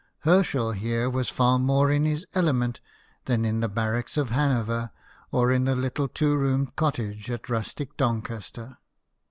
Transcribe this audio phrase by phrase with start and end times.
[0.21, 2.81] Herschel here was far more in his element
[3.25, 4.89] than in the barracks of Hanover,
[5.31, 8.79] or in the little two roomed cottage at rustic Doncaster.